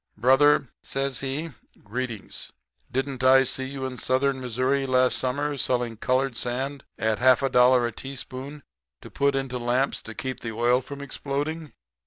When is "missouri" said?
4.41-4.87